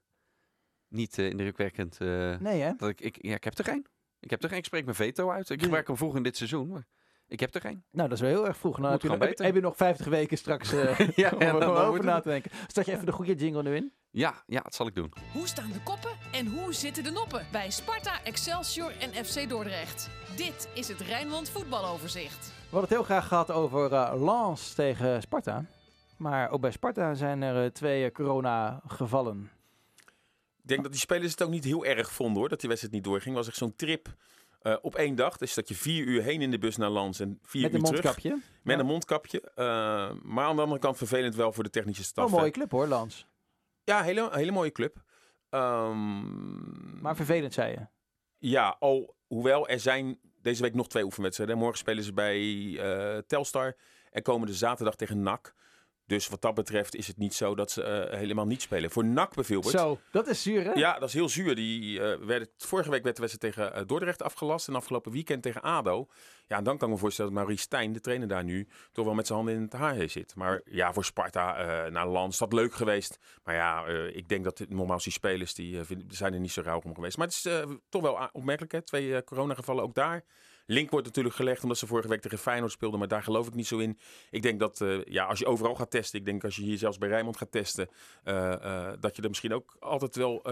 [0.87, 1.99] niet indrukwekkend.
[2.39, 2.73] nee, hè?
[2.77, 3.85] Dat ik, ik, ja, ik heb er geen.
[4.19, 4.57] Ik heb er geen.
[4.57, 5.49] Ik spreek mijn veto uit.
[5.49, 6.67] Ik gebruik hem vroeg in dit seizoen.
[6.67, 6.85] Maar...
[7.27, 7.83] Ik heb er geen.
[7.91, 8.77] Nou, dat is wel heel erg vroeg.
[8.77, 12.03] Nou, heb, je, heb, heb, je nog 50 weken straks uh, ja, om ja, over
[12.03, 12.51] na te denken.
[12.67, 13.93] Zet je even de goede jingle nu in?
[14.11, 15.13] Ja, ja, dat zal ik doen.
[15.31, 20.09] Hoe staan de koppen en hoe zitten de noppen bij Sparta, Excelsior en FC Dordrecht?
[20.35, 22.47] Dit is het Rijnmond voetbaloverzicht.
[22.47, 25.65] We hadden het heel graag gehad over uh, Lens tegen Sparta.
[26.17, 29.51] Maar ook bij Sparta zijn er uh, twee corona-gevallen.
[30.61, 32.95] Ik denk dat die spelers het ook niet heel erg vonden hoor, dat die wedstrijd
[32.95, 33.35] niet doorging.
[33.35, 34.15] was echt zo'n trip
[34.63, 35.37] uh, op één dag.
[35.37, 37.77] Dus dat je vier uur heen in de bus naar Lans en vier Met uur
[37.77, 38.41] een mondkapje.
[38.63, 39.41] Met een mondkapje.
[39.55, 39.65] Uh,
[40.23, 42.25] maar aan de andere kant vervelend wel voor de technische staf.
[42.25, 43.27] Oh, mooie club hoor, Lans.
[43.83, 45.03] Ja, hele, hele mooie club.
[45.49, 47.87] Um, maar vervelend, zei je?
[48.37, 51.57] Ja, al, hoewel er zijn deze week nog twee oefenwedstrijden.
[51.57, 53.77] Morgen spelen ze bij uh, Telstar
[54.11, 55.53] en komen de zaterdag tegen NAC.
[56.05, 58.91] Dus wat dat betreft is het niet zo dat ze uh, helemaal niet spelen.
[58.91, 59.73] Voor NAC bijvoorbeeld.
[59.73, 60.71] Zo, dat is zuur hè?
[60.71, 61.55] Ja, dat is heel zuur.
[61.55, 64.67] Die, uh, werden, vorige week werd de wedstrijd tegen uh, Dordrecht afgelast.
[64.67, 66.07] En afgelopen weekend tegen ADO.
[66.47, 69.05] Ja, en dan kan ik me voorstellen dat Maurice Stijn, de trainer daar nu, toch
[69.05, 70.35] wel met zijn handen in het haar zit.
[70.35, 71.55] Maar ja, voor Sparta
[71.89, 73.19] naar Lans, dat leuk geweest.
[73.43, 76.95] Maar ja, ik denk dat normaal die spelers, die zijn er niet zo rauw om
[76.95, 77.17] geweest.
[77.17, 78.81] Maar het is toch wel opmerkelijk hè.
[78.81, 80.23] Twee coronagevallen ook daar.
[80.65, 82.99] Link wordt natuurlijk gelegd omdat ze vorige week tegen Feyenoord speelden.
[82.99, 83.97] Maar daar geloof ik niet zo in.
[84.29, 86.19] Ik denk dat uh, ja, als je overal gaat testen.
[86.19, 87.87] Ik denk als je hier zelfs bij Rijnmond gaat testen.
[88.23, 90.45] Uh, uh, dat je er misschien ook altijd wel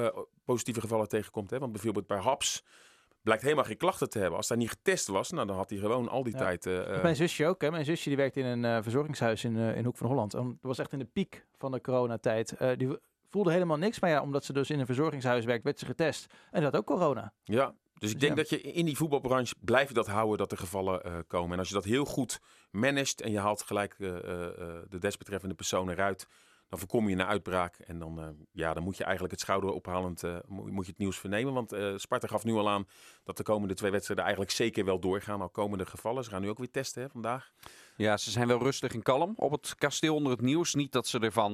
[0.45, 1.50] positieve gevallen tegenkomt.
[1.50, 1.60] Hè?
[1.60, 2.63] Want bijvoorbeeld bij Haps
[3.24, 4.38] blijkt helemaal geen klachten te hebben.
[4.38, 6.39] Als hij niet getest was, nou, dan had hij gewoon al die Ja.
[6.39, 6.65] tijd...
[6.65, 7.62] eh, eh, Mijn zusje ook.
[7.62, 7.71] Hè?
[7.71, 10.34] Mijn zusje die werkt in een eh, verzorgingshuis in, eh, in Hoek van Holland.
[10.34, 12.52] En dat was echt in de piek van de coronatijd.
[12.58, 12.97] Eh die
[13.30, 14.00] voelde helemaal niks.
[14.00, 16.34] Maar ja, omdat ze dus in een verzorgingshuis werkt, werd ze getest.
[16.52, 17.34] En dat had ook corona.
[17.43, 18.37] Ja, dus ik denk ja.
[18.37, 21.51] dat je in die voetbalbranche blijf je dat houden dat er gevallen eh, komen.
[21.51, 22.39] En als je dat heel goed
[22.71, 24.23] managt en je haalt gelijk eh, eh,
[24.89, 26.27] de desbetreffende persoon eruit,
[26.69, 27.75] dan voorkom je een uitbraak.
[27.77, 31.53] En dan, ja, dan moet je eigenlijk het schouderophalend mo- moet je het nieuws vernemen.
[31.53, 32.87] Want Sparta gaf nu al aan
[33.23, 35.41] dat de komende twee wedstrijden eigenlijk zeker wel doorgaan.
[35.41, 36.23] Al komende gevallen.
[36.23, 37.51] Ze gaan nu ook weer testen hè, vandaag.
[37.95, 40.73] Ja, ze zijn wel rustig en kalm op het kasteel onder het nieuws.
[40.73, 41.53] Niet dat ze ervan,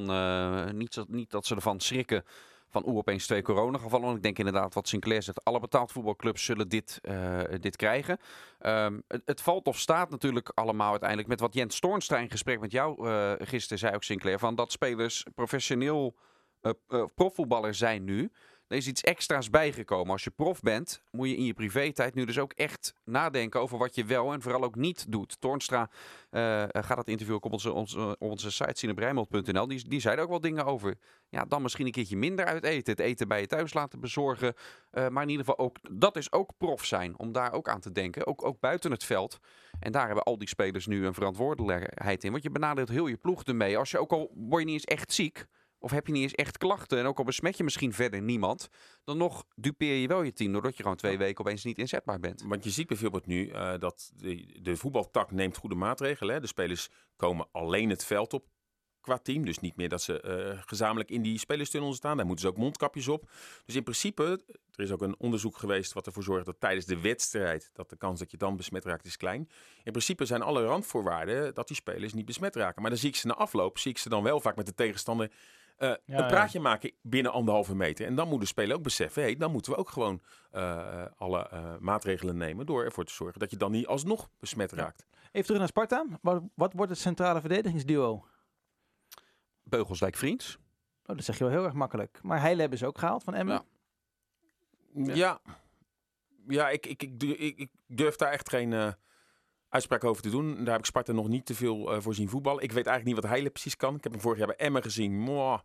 [0.77, 2.23] niet, niet dat ze ervan schrikken
[2.69, 4.15] van oeh, opeens twee coronagevallen.
[4.15, 8.17] Ik denk inderdaad wat Sinclair zegt, alle betaald voetbalclubs zullen dit, eh, dit krijgen.
[8.59, 12.71] Ehm, het, valt of staat natuurlijk allemaal uiteindelijk met wat Jens Toornstra in gesprek met
[12.71, 14.39] jou eh, gisteren zei ook Sinclair.
[14.39, 16.15] Van dat spelers professioneel
[16.61, 18.31] eh, profvoetballers zijn nu.
[18.67, 20.11] Er is iets extra's bijgekomen.
[20.11, 23.77] Als je prof bent, moet je in je privé-tijd nu dus ook echt nadenken over
[23.77, 25.41] wat je wel en vooral ook niet doet.
[25.41, 25.89] Toornstra
[26.29, 28.93] eh, gaat het interview ook op onze, onze, op onze site.
[29.67, 30.95] Die, die zei ook wel dingen over.
[31.29, 32.91] Ja, dan misschien een keertje minder uit eten.
[32.91, 34.53] Het eten bij je thuis laten bezorgen.
[34.91, 37.19] Eh, maar in ieder geval ook, dat is ook prof zijn.
[37.19, 38.27] Om daar ook aan te denken.
[38.27, 39.39] Ook, ook buiten het veld.
[39.79, 42.31] En daar hebben al die spelers nu een verantwoordelijkheid in.
[42.31, 43.77] Want je benadeelt heel je ploeg ermee.
[43.77, 45.45] Als je ook al word je niet eens echt ziek.
[45.79, 46.99] Of heb je niet eens echt klachten.
[46.99, 48.69] En ook al besmet je misschien verder niemand.
[49.03, 50.51] Dan nog dupeer je wel je team.
[50.51, 52.43] Doordat je gewoon twee weken opeens niet inzetbaar bent.
[52.45, 56.33] Want je ziet bijvoorbeeld nu eh, dat de, de voetbaltak neemt goede maatregelen.
[56.33, 56.41] Hè.
[56.41, 58.45] De spelers komen alleen het veld op
[59.07, 59.45] qua team.
[59.45, 62.17] Dus niet meer dat ze eh, gezamenlijk in die spelerstunnel staan.
[62.17, 63.29] Daar moeten ze ook mondkapjes op.
[63.65, 64.41] Dus in principe,
[64.75, 67.97] er is ook een onderzoek geweest wat ervoor zorgt dat tijdens de wedstrijd, dat de
[67.97, 69.49] kans dat je dan besmet raakt is klein.
[69.83, 72.81] In principe zijn alle randvoorwaarden dat die spelers niet besmet raken.
[72.81, 74.73] Maar dan zie ik ze na afloop, zie ik ze dan wel vaak met de
[74.73, 75.31] tegenstander
[75.77, 78.05] eh, Ja, een praatje maken binnen anderhalve meter.
[78.05, 81.47] En dan moet de speler ook beseffen, hey, dan moeten we ook gewoon eh, alle
[81.49, 84.77] eh, maatregelen nemen door ervoor te zorgen dat je dan niet alsnog besmet Ja.
[84.77, 85.05] raakt.
[85.31, 86.05] Even terug naar Sparta.
[86.21, 88.25] Wat, wat wordt het centrale verdedigingsduo?
[89.63, 90.57] Beugelsdijk Vriends.
[91.05, 92.19] Oh, dat zeg je wel heel erg makkelijk.
[92.21, 93.63] Maar Heile hebben ze ook gehaald van Emmen.
[94.93, 95.13] Ja.
[95.15, 95.39] Ja,
[96.47, 98.91] ja, ik, ik, ik, ik, ik durf daar echt geen eh,
[99.77, 100.55] uitspraak over te doen.
[100.55, 102.63] Daar heb ik Sparta nog niet te veel eh, voor zien voetballen.
[102.63, 103.95] Ik weet eigenlijk niet wat Heile precies kan.
[103.95, 105.19] Ik heb hem vorig jaar bij Emmen gezien.
[105.19, 105.59] Mwah.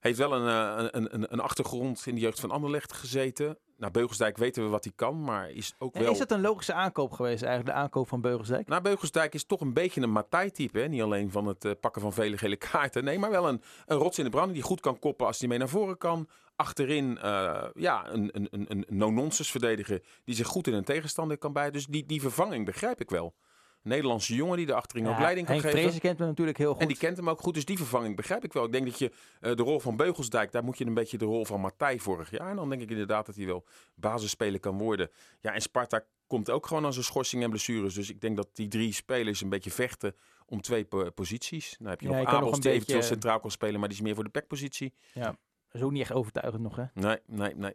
[0.00, 3.58] Heeft wel een, eh, een, een, een achtergrond in de jeugd van Anderlecht gezeten.
[3.80, 6.12] Nou, Beugelsdijk weten we wat hij kan, maar is ook En wel...
[6.12, 8.68] Is dat een logische aankoop geweest eigenlijk, de aankoop van Beugelsdijk?
[8.68, 10.80] Nou, Beugelsdijk is toch een beetje een Matthij-type.
[10.80, 13.04] Niet alleen van het eh, pakken van vele gele kaarten.
[13.04, 15.48] Nee, maar wel een, een rots in de branding die goed kan koppen als hij
[15.48, 16.28] mee naar voren kan.
[16.56, 21.38] Achterin eh, ja, een, een, een, een no-nonsense verdediger die zich goed in een tegenstander
[21.38, 21.70] kan bij.
[21.70, 23.34] Dus die, die vervanging begrijp ik wel.
[23.82, 26.00] Nederlandse jongen die de achterin ook leiding kan Henk geven.
[26.00, 26.80] Kent me natuurlijk heel goed.
[26.82, 28.64] En die kent hem ook goed, dus die vervanging begrijp ik wel.
[28.64, 31.24] Ik denk dat je eh, de rol van Beugelsdijk, daar moet je een beetje de
[31.24, 32.50] rol van Matthij vorig jaar.
[32.50, 33.64] En dan denk ik inderdaad dat hij wel
[33.94, 35.10] basisspeler kan worden.
[35.40, 37.94] Ja, en Sparta komt ook gewoon aan zijn schorsing en blessures.
[37.94, 40.14] Dus ik denk dat die drie spelers een beetje vechten
[40.46, 41.76] om twee po- posities.
[41.78, 44.04] Dan heb je Ja, nog je nog die eventueel centraal kan spelen, maar die is
[44.04, 44.94] meer voor de backpositie.
[45.14, 45.34] Dat
[45.72, 46.84] is ook niet echt overtuigend nog, hè?
[46.94, 47.74] Nee, nee, nee.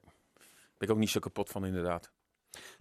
[0.78, 2.12] Ben ik ook niet zo kapot van inderdaad.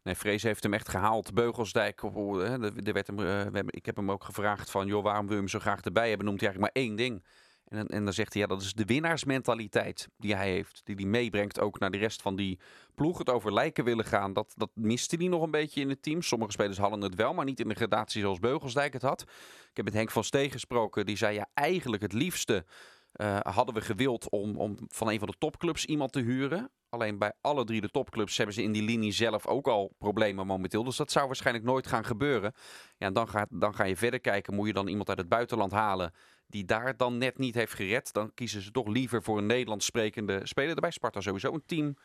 [0.02, 1.34] Nee, Vrees heeft hem echt gehaald.
[1.34, 5.34] Beugelsdijk, er- er werd hem, eh, ik heb hem ook gevraagd van, joh, waarom wil
[5.34, 6.26] je hem zo graag erbij hebben?
[6.26, 7.24] Noemt hij eigenlijk maar één ding.
[7.64, 10.80] En, en dan zegt hij, ja, dat is de winnaarsmentaliteit die hij heeft.
[10.84, 12.58] Die hij meebrengt ook naar de rest van die
[12.94, 13.18] ploeg.
[13.18, 16.22] Het over lijken willen gaan, dat, dat miste hij nog een beetje in het team.
[16.22, 19.22] Sommige spelers hadden het wel, maar niet in de gradatie zoals Beugelsdijk het had.
[19.70, 21.06] Ik heb met Henk van Steen gesproken.
[21.06, 22.64] Die zei, ja, eigenlijk het liefste
[23.12, 26.70] eh, hadden we gewild om, om van een van de topclubs iemand te huren.
[26.94, 30.46] Alleen bij alle drie de topclubs hebben ze in die linie zelf ook al problemen
[30.46, 30.84] momenteel.
[30.84, 32.52] Dus dat zou waarschijnlijk nooit gaan gebeuren.
[32.98, 34.54] Ja, en dan, gaat, dan ga je verder kijken.
[34.54, 36.12] Moet je dan iemand uit het buitenland halen
[36.46, 38.12] die daar dan net niet heeft gered?
[38.12, 40.74] Dan kiezen ze toch liever voor een Nederlands sprekende speler.
[40.74, 41.96] Bij Sparta sowieso een team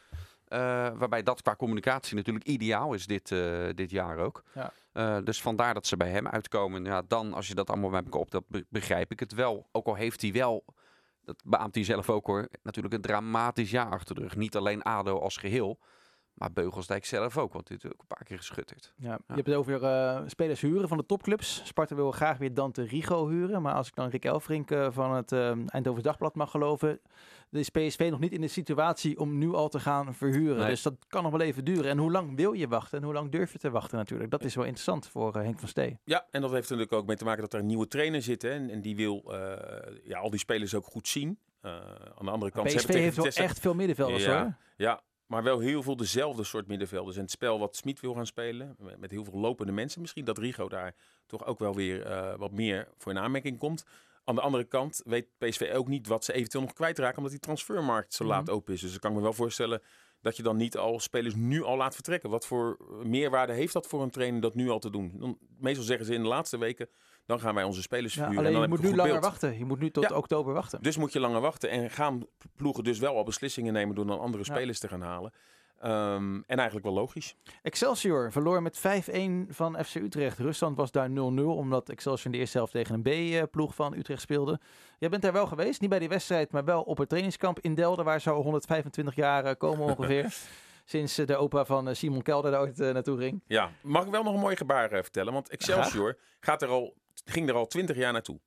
[0.47, 0.59] eh,
[0.95, 4.43] waarbij dat qua communicatie natuurlijk ideaal is dit, eh, dit jaar ook.
[4.53, 4.71] Ja.
[4.91, 6.85] Eh, dus vandaar dat ze bij hem uitkomen.
[6.85, 9.67] Ja, dan als je dat allemaal bij elkaar op, dat be- begrijp ik het wel.
[9.71, 10.65] Ook al heeft hij wel
[11.29, 14.35] dat beaamt hij zelf ook hoor, natuurlijk een dramatisch jaar achter de rug.
[14.35, 15.79] Niet alleen ADO als geheel,
[16.39, 18.93] maar Beugelsdijk zelf ook, want dit is ook een paar keer geschutterd.
[18.97, 21.61] Ja, je hebt het over eh, spelers huren van de topclubs.
[21.65, 23.61] Sparta wil graag weer Dante Rigo huren.
[23.61, 26.99] Maar als ik dan Rick Elfrink eh, van het uh, Eindhoven Dagblad mag geloven...
[27.51, 30.57] is PSV nog niet in de situatie om nu al te gaan verhuren.
[30.57, 30.69] Nee.
[30.69, 31.85] Dus dat kan nog wel even duren.
[31.91, 34.31] En hoe lang wil je wachten en hoe lang durf je te wachten natuurlijk?
[34.31, 35.97] Dat is wel interessant voor Henk van Stee.
[36.03, 38.21] Ja, en dat heeft er natuurlijk ook mee te maken dat er een nieuwe trainer
[38.21, 38.41] zit.
[38.41, 41.39] Hè, en, en die wil eh, ja, al die spelers ook goed zien.
[41.65, 41.71] Uh,
[42.15, 42.65] aan de andere kant...
[42.67, 44.41] PSV ze hebben heeft wel Vitesse- echt veel middenvelders Ja.
[44.41, 44.55] hoor.
[44.77, 47.15] Ja, maar wel heel veel dezelfde soort middenvelders.
[47.15, 50.01] En het spel wat Smit wil gaan spelen, met- heel veel lopende mensen.
[50.01, 53.85] Misschien dat Rigo daar toch ook wel weer eh, wat meer voor in aanmerking komt.
[54.23, 57.39] Aan de andere kant weet PSV ook niet wat ze eventueel nog kwijtraken, omdat die
[57.41, 58.33] transfermarkt zo Mhm.
[58.33, 58.81] laat open is.
[58.81, 59.81] Dus ik kan me wel voorstellen
[60.21, 62.29] dat je dan niet al spelers nu al laat vertrekken.
[62.29, 65.11] Wat voor meerwaarde heeft dat voor een trainer dat nu al te doen?
[65.19, 66.89] Dan, meestal zeggen ze in de laatste weken,
[67.29, 68.45] dan gaan wij onze spelers Ja, verhuren.
[68.45, 69.25] alleen en je dan moet heb nu langer beeld.
[69.25, 69.57] wachten.
[69.57, 70.15] Je moet nu tot Ja.
[70.15, 70.81] oktober wachten.
[70.81, 74.19] Dus moet je langer wachten en gaan ploegen dus wel al beslissingen nemen door dan
[74.19, 75.33] andere spelers te gaan halen.
[75.79, 77.35] Ehm, en eigenlijk wel logisch.
[77.61, 80.37] Excelsior verloor met 5-1 van FC Utrecht.
[80.39, 84.21] Ruststand was daar 0-0, omdat Excelsior in de eerste helft tegen een B-ploeg van Utrecht
[84.21, 84.59] speelde.
[84.97, 87.75] Jij bent daar wel geweest, niet bij die wedstrijd, maar wel op het trainingskamp in
[87.75, 90.33] Delden, waar zo 125 jaar eh, komen ongeveer.
[90.85, 93.41] Sinds eh, de opa van eh, Simon Kelder daar ooit naartoe ging.
[93.47, 95.33] Ja, mag ik wel nog een mooi gebaar vertellen?
[95.33, 96.93] Want Excelsior gaat er al,
[97.25, 98.39] ging er al twintig jaar naartoe.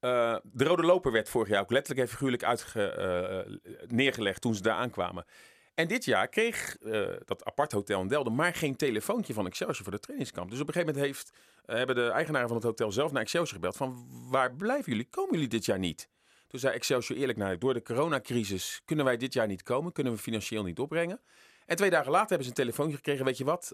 [0.00, 3.52] Eh, de rode loper werd vorig jaar ook letterlijk en figuurlijk uitge, eh,
[3.88, 5.24] neergelegd toen ze daar aankwamen.
[5.74, 9.82] En dit jaar kreeg eh, dat apart hotel in Delden maar geen telefoontje van Excelsior
[9.82, 10.50] voor de trainingskamp.
[10.50, 11.32] Dus op een gegeven moment heeft,
[11.64, 15.08] hebben de eigenaren van het hotel zelf naar Excelsior gebeld van waar blijven jullie?
[15.10, 16.08] Komen jullie dit jaar niet?
[16.46, 20.12] Toen zei Excelsior eerlijk naar door de coronacrisis kunnen wij dit jaar niet komen, kunnen
[20.12, 21.20] we financieel niet opbrengen.
[21.66, 23.72] En twee dagen later hebben ze een telefoontje gekregen, weet je wat,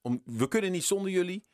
[0.00, 1.44] om, we kunnen niet zonder jullie,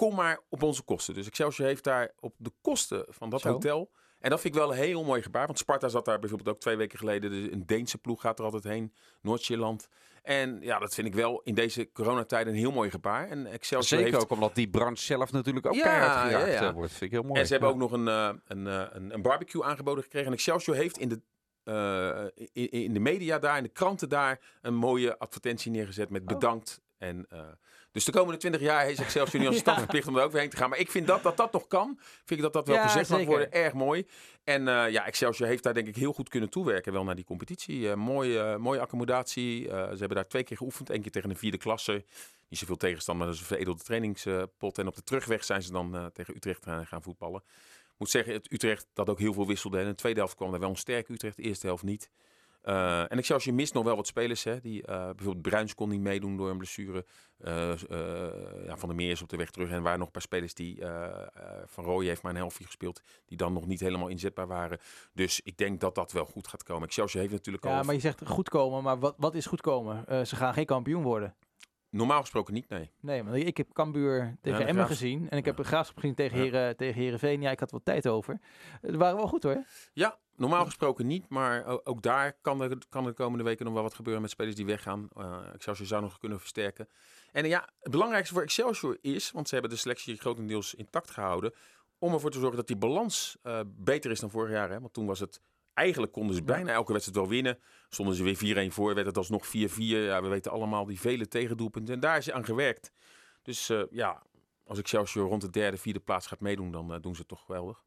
[0.00, 1.14] kom maar op onze kosten.
[1.14, 3.48] Dus Excelsior heeft daar op de kosten van dat Zo.
[3.52, 6.54] hotel, en dat vind ik wel een heel mooi gebaar, want Sparta zat daar bijvoorbeeld
[6.56, 9.88] ook twee weken geleden, de- een Deense ploeg gaat er altijd heen, Noord-Zeeland.
[10.22, 13.28] En ja, dat vind ik wel in deze coronatijden een heel mooi gebaar.
[13.28, 16.52] En Excelsior Zeker heeft ook omdat die branche zelf natuurlijk ook Ja, keihard ja, geraakt
[16.60, 16.68] ja.
[16.68, 16.90] eh, wordt.
[16.90, 17.40] Vind ik heel mooi.
[17.40, 20.26] En ze hebben ook nog een, eh, een, eh, een, een barbecue aangeboden gekregen.
[20.28, 21.20] En Excelsior heeft in de,
[22.52, 26.80] in, in de media daar, in de kranten daar, een mooie advertentie neergezet met bedankt.
[26.98, 27.40] En, eh,
[27.92, 30.40] dus de komende 20 jaar is Excelsior nu als stad verplicht om er ook weer
[30.40, 30.70] heen te gaan.
[30.70, 31.98] Maar ik vind dat dat, dat nog kan.
[32.00, 33.52] Vind ik dat dat wel Ja, gezegd mag worden.
[33.52, 34.06] Erg mooi.
[34.44, 37.24] En eh, ja, Excelsior heeft daar denk ik heel goed kunnen toewerken wel naar die
[37.24, 37.90] competitie.
[37.90, 39.64] Eh, mooie, eh, mooie accommodatie.
[39.68, 40.90] Ze hebben daar twee keer geoefend.
[40.90, 42.04] Eén keer tegen een vierde klasse.
[42.48, 44.78] Niet zoveel tegenstander, maar dat is een veredelde trainingspot.
[44.78, 47.42] En op de terugweg zijn ze dan tegen Utrecht gaan, voetballen.
[47.44, 49.76] Ik moet zeggen, het Utrecht dat ook heel veel wisselde.
[49.76, 52.10] En in de tweede helft kwam er wel een sterk Utrecht, de eerste helft niet.
[52.60, 54.44] Eh, en Excelsior mist nog wel wat spelers.
[54.44, 57.04] Hè, die, eh, bijvoorbeeld Bruins kon niet meedoen door een blessure.
[57.38, 57.72] Eh,
[58.66, 59.68] ja, van der Meer is op de weg terug.
[59.68, 60.82] En er waren nog een paar spelers die...
[61.66, 63.02] van Rooij heeft maar een helftje gespeeld.
[63.26, 64.78] Die dan nog niet helemaal inzetbaar waren.
[65.12, 66.88] Dus ik denk dat dat wel goed gaat komen.
[66.88, 67.70] Excelsior heeft natuurlijk al...
[67.70, 70.26] Ja, maar je zegt goed komen, maar wat, wat is goed komen?
[70.26, 71.34] Ze gaan geen kampioen worden.
[71.90, 72.90] Normaal gesproken niet, nee.
[73.00, 75.30] Nee, want ik heb Cambuur tegen de Emmen Graafs- gezien.
[75.30, 75.62] En ik heb Ja.
[75.62, 76.42] een Graafschap gezien tegen, Ja.
[76.42, 77.40] Heren, tegen Heerenveen.
[77.40, 78.40] Ja, ik had wat tijd over.
[78.80, 79.64] Het waren wel goed hoor.
[79.92, 81.28] Ja, normaal gesproken niet.
[81.28, 84.30] Maar ook daar kan er, kan er de komende weken nog wel wat gebeuren met
[84.30, 85.08] spelers die weggaan.
[85.16, 86.88] Eh Excelsior zou nog kunnen versterken.
[87.32, 91.54] En ja, het belangrijkste voor Excelsior is, want ze hebben de selectie grotendeels intact gehouden,
[91.98, 94.70] om ervoor te zorgen dat die balans eh, beter is dan vorig jaar.
[94.70, 94.80] Hè?
[94.80, 95.40] Want toen was het,
[95.74, 97.58] eigenlijk konden ze bijna elke wedstrijd wel winnen.
[97.88, 99.50] Stonden ze weer 4-1 voor, werd het alsnog 4-4.
[99.76, 101.94] Ja, we weten allemaal die vele tegendoelpunten.
[101.94, 102.92] En daar is aan gewerkt.
[103.42, 104.22] Dus eh, ja,
[104.70, 107.44] als Excelsior rond de derde, vierde plaats gaat meedoen, dan eh, doen ze het toch
[107.44, 107.82] geweldig.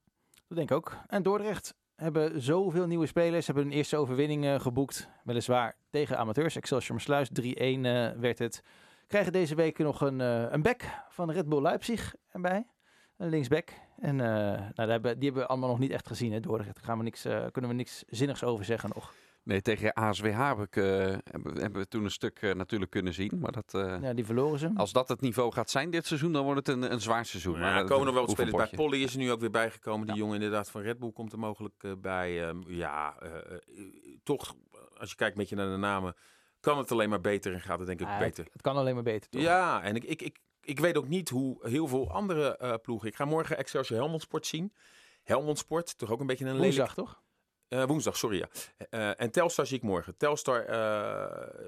[0.48, 0.98] Dat denk ik ook.
[1.08, 3.46] En Dordrecht hebben zoveel nieuwe spelers.
[3.46, 5.10] Hebben hun eerste overwinning eh, geboekt.
[5.24, 6.56] Weliswaar tegen amateurs.
[6.56, 8.64] Excelsior Sluis 3-1 eh, werd het.
[9.08, 12.66] Krijgen deze week nog een, een back van Red Bull Leipzig erbij.
[13.24, 13.70] Een linksback.
[14.00, 16.32] En eh, nou, daar hebben, die hebben we allemaal nog niet echt gezien.
[16.32, 16.76] Hè, Dordrecht.
[16.76, 19.14] Daar gaan we niks, eh, kunnen we niks zinnigs over zeggen nog.
[19.44, 20.84] Nee, tegen ASWH heb ik, eh,
[21.24, 23.32] hebben, hebben we toen een stuk eh, natuurlijk kunnen zien.
[23.40, 24.72] Maar dat, eh, Ja, die verloren ze.
[24.76, 27.54] als dat het niveau gaat zijn dit seizoen, dan wordt het een, een zwaar seizoen.
[27.54, 28.70] Ja, Maar, er komen nog wel wat spelers bij.
[28.76, 30.08] Polly is er nu ook weer bijgekomen.
[30.08, 32.48] Die jongen inderdaad van Red Bull komt er mogelijk bij.
[32.48, 33.18] Ehm, ja,
[34.24, 34.56] toch,
[34.98, 36.16] als je kijkt een beetje naar de namen,
[36.60, 38.44] kan het alleen maar beter en gaat het denk ik beter.
[38.44, 39.42] het, het kan alleen maar beter, toch?
[39.42, 43.08] Ja, en ik, ik, ik, ik weet ook niet hoe heel veel andere eh, ploegen...
[43.08, 44.74] Ik ga morgen Excelsior Helmond Sport zien.
[45.24, 46.76] Helmond Sport, toch ook een beetje een lelijk...
[46.76, 47.22] Woensdag, toch?
[47.68, 48.50] Eh, woensdag, sorry ja.
[48.90, 50.18] Eh, en Telstar zie ik morgen.
[50.18, 50.62] Telstar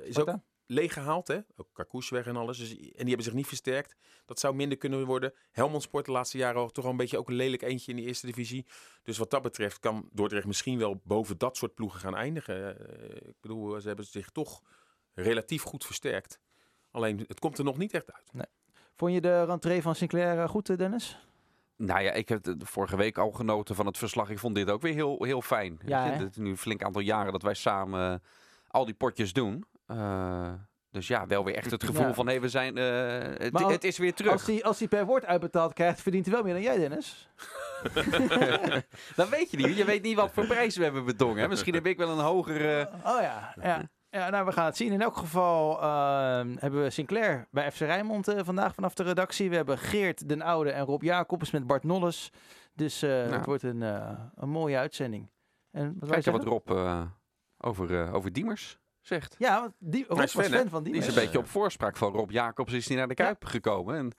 [0.03, 0.43] is ook Sparta?
[0.65, 1.39] leeggehaald, hè?
[1.55, 2.57] Ook Carcouche weg en alles.
[2.57, 3.95] Dus, en die hebben zich niet versterkt.
[4.25, 5.33] Dat zou minder kunnen worden.
[5.51, 7.97] Helmond Sport de laatste jaren al toch al een beetje ook een lelijk eentje in
[7.97, 8.65] de eerste divisie.
[9.03, 12.77] Dus wat dat betreft kan Dordrecht misschien wel boven dat soort ploegen gaan eindigen.
[13.27, 14.61] Ik bedoel, ze hebben zich toch
[15.13, 16.39] relatief goed versterkt.
[16.91, 18.49] Alleen, het komt er nog niet echt uit.
[18.95, 21.19] Vond je de rentree van Sinclair eh, goed, eh, Dennis?
[21.77, 24.29] Nou ja, ik heb de de vorige week al genoten van het verslag.
[24.29, 25.79] Ik vond dit ook weer heel, heel fijn.
[25.85, 26.03] Ja?
[26.09, 28.17] Het is nu een flink aantal jaren dat wij samen eh,
[28.67, 29.65] al die potjes doen.
[30.91, 32.13] Dus ja, wel weer echt het gevoel Ja.
[32.13, 32.75] van hé, we zijn.
[32.75, 34.31] het, Maar als- het is weer terug.
[34.31, 37.29] Als hij als die per woord uitbetaald krijgt, verdient hij wel meer dan jij, Dennis.
[39.15, 39.77] Dat weet je niet.
[39.77, 41.49] Je weet niet wat voor prijs we hebben bedongen.
[41.49, 42.89] Misschien heb ik wel een hogere.
[43.05, 43.89] Oh ja, ja.
[44.15, 44.91] Ja, nou, we gaan het zien.
[44.91, 49.49] In elk geval ehm, hebben we Sinclair bij FC Rijnmond eh, vandaag vanaf de redactie.
[49.49, 52.31] We hebben Geert den Oude en Rob Jacobs met Bart Nolles.
[52.73, 53.13] Dus Nou.
[53.13, 55.29] het wordt een, eh, een mooie uitzending.
[55.71, 56.43] En wat Kijk wat?
[56.43, 56.69] Rob
[57.57, 59.35] over, over Diemers zegt.
[59.37, 60.93] Ja, want die, Rob was fan, van die.
[60.93, 63.95] Die is een beetje op voorspraak van Rob Jacobs is hij naar de Kuip gekomen.
[63.95, 64.11] En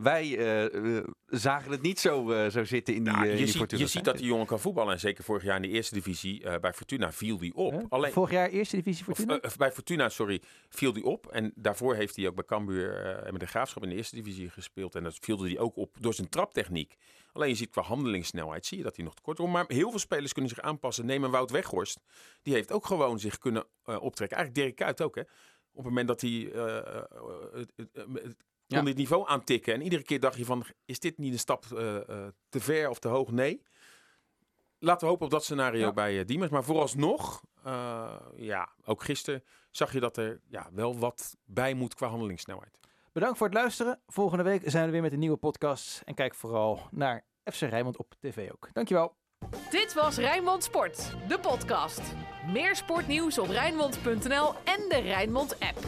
[0.00, 3.36] Wij eh, eh, zagen het niet zo, eh, zo zitten in die, Nou, eh, in
[3.38, 3.82] je, die ziet, Fortuna.
[3.82, 4.92] je ziet dat die jongen kan voetballen.
[4.92, 7.86] En zeker vorig jaar in de eerste divisie bij Fortuna viel die op.
[7.88, 9.40] Alleen, Vorig jaar eerste divisie Fortuna?
[9.56, 11.26] bij Fortuna, sorry, viel die op.
[11.26, 14.50] En daarvoor heeft hij ook bij Cambuur en met de Graafschap in de eerste divisie
[14.50, 14.94] gespeeld.
[14.94, 16.96] En dat viel hij ook op door zijn traptechniek.
[17.32, 19.52] Alleen je ziet qua handelingssnelheid, zie je dat hij nog tekort komt.
[19.52, 21.06] Maar heel veel spelers kunnen zich aanpassen.
[21.06, 22.00] Neem een Wout Weghorst.
[22.42, 24.36] Die heeft ook gewoon zich kunnen optrekken.
[24.36, 25.22] Eigenlijk Dirk Kuyt ook, hè.
[25.72, 26.52] Op het moment dat hij
[28.70, 28.76] Ja.
[28.76, 29.74] kon dit niveau aantikken.
[29.74, 32.88] En iedere keer dacht je van, is dit niet een stap eh, eh, te ver
[32.88, 33.30] of te hoog?
[33.30, 33.62] Nee.
[34.78, 35.92] Laten we hopen op dat scenario Ja.
[35.92, 36.50] bij uh, Diemers.
[36.50, 41.94] Maar vooralsnog, eh, ja, ook gisteren zag je dat er ja, wel wat bij moet
[41.94, 42.78] qua handelingssnelheid.
[43.12, 44.00] Bedankt voor het luisteren.
[44.06, 46.02] Volgende week zijn we weer met een nieuwe podcast.
[46.04, 48.68] En kijk vooral naar FC Rijnmond op tv ook.
[48.72, 49.16] Dankjewel.
[49.70, 52.00] Dit was Rijnmond Sport, de podcast.
[52.52, 55.78] Meer sportnieuws op Rijnmond.nl en de Rijnmond app.